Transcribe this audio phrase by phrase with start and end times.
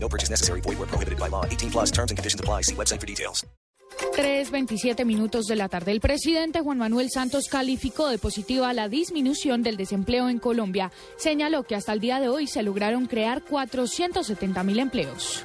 [0.00, 0.60] No purchase necessary.
[0.62, 1.44] Void where prohibited by law.
[1.44, 2.62] 18 plus terms and conditions apply.
[2.62, 3.44] See website for details.
[4.16, 5.92] 3.27 minutos de la tarde.
[5.92, 10.92] El presidente Juan Manuel Santos calificó de positiva la disminución del desempleo en Colombia.
[11.16, 15.44] Señaló que hasta el día de hoy se lograron crear 470 mil empleos.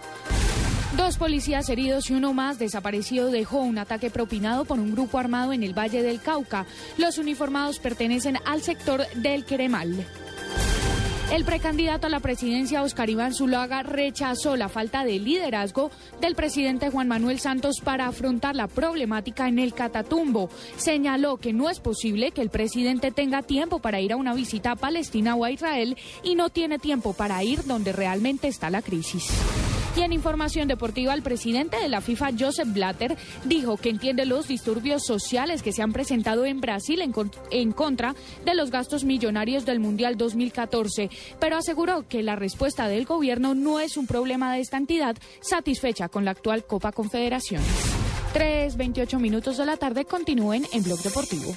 [0.96, 5.52] Dos policías heridos y uno más desaparecido dejó un ataque propinado por un grupo armado
[5.52, 6.68] en el Valle del Cauca.
[6.98, 10.06] Los uniformados pertenecen al sector del Queremal.
[11.32, 15.90] El precandidato a la presidencia, Oscar Iván Zulaga, rechazó la falta de liderazgo
[16.22, 20.50] del presidente Juan Manuel Santos para afrontar la problemática en el Catatumbo.
[20.78, 24.72] Señaló que no es posible que el presidente tenga tiempo para ir a una visita
[24.72, 28.82] a Palestina o a Israel y no tiene tiempo para ir donde realmente está la
[28.84, 29.32] crisis.
[29.96, 34.48] Y en información deportiva, el presidente de la FIFA, Joseph Blatter, dijo que entiende los
[34.48, 37.14] disturbios sociales que se han presentado en Brasil en,
[37.52, 43.06] en, contra de los gastos millonarios del Mundial 2014, pero aseguró que la respuesta del
[43.06, 47.68] gobierno no es un problema de esta entidad satisfecha con la actual Copa Confederaciones.
[48.34, 51.56] 3.28 minutos de la tarde continúen en Blog Deportivo.